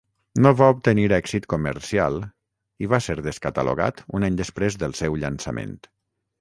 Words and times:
No 0.43 0.51
va 0.61 0.69
obtenir 0.75 1.03
èxit 1.17 1.45
comercial 1.53 2.17
i 2.87 2.91
va 2.95 3.01
ser 3.09 3.19
descatalogat 3.29 4.03
un 4.21 4.29
any 4.31 4.43
després 4.43 4.83
del 4.85 5.01
seu 5.05 5.23
llançament. 5.25 5.81